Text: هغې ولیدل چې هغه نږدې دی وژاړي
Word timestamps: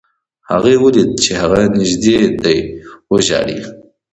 هغې 0.49 0.75
ولیدل 0.83 1.17
چې 1.23 1.31
هغه 1.41 1.59
نږدې 1.79 2.17
دی 2.43 2.59
وژاړي 3.11 3.59